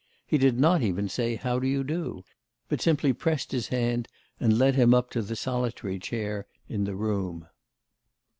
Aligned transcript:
He 0.25 0.39
did 0.39 0.59
not 0.59 0.81
even 0.81 1.07
say, 1.07 1.35
'How 1.35 1.59
do 1.59 1.67
you 1.67 1.83
do?' 1.83 2.23
but 2.67 2.81
simply 2.81 3.13
pressed 3.13 3.51
his 3.51 3.67
hand 3.67 4.07
and 4.39 4.57
led 4.57 4.73
him 4.73 4.95
up 4.95 5.11
to 5.11 5.21
the 5.21 5.35
solitary 5.35 5.99
chair 5.99 6.47
in 6.67 6.85
the 6.85 6.95
room. 6.95 7.47